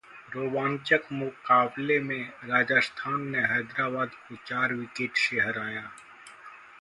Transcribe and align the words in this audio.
रोमांचक 0.31 1.11
मुकाबले 1.11 1.99
में 1.99 2.23
राजस्थान 2.45 3.27
ने 3.31 3.41
हैदराबाद 3.43 4.15
को 4.27 4.35
चार 4.47 4.73
विकेट 4.73 5.17
से 5.17 5.39
हराया 5.41 5.89